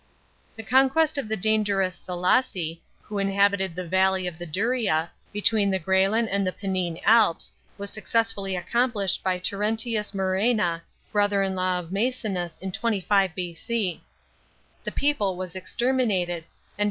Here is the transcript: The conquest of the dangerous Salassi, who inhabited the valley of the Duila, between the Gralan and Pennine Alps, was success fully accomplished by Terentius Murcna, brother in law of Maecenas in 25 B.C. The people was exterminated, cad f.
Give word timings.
The 0.55 0.63
conquest 0.63 1.15
of 1.19 1.27
the 1.27 1.37
dangerous 1.37 1.95
Salassi, 1.95 2.79
who 3.03 3.19
inhabited 3.19 3.75
the 3.75 3.87
valley 3.87 4.25
of 4.25 4.39
the 4.39 4.47
Duila, 4.47 5.11
between 5.31 5.69
the 5.69 5.77
Gralan 5.79 6.27
and 6.27 6.47
Pennine 6.59 6.99
Alps, 7.05 7.53
was 7.77 7.91
success 7.91 8.33
fully 8.33 8.55
accomplished 8.55 9.23
by 9.23 9.37
Terentius 9.37 10.13
Murcna, 10.13 10.81
brother 11.11 11.43
in 11.43 11.53
law 11.53 11.77
of 11.77 11.91
Maecenas 11.91 12.57
in 12.63 12.71
25 12.71 13.35
B.C. 13.35 14.01
The 14.83 14.91
people 14.91 15.35
was 15.37 15.55
exterminated, 15.55 16.45
cad 16.75 16.79
f. 16.79 16.79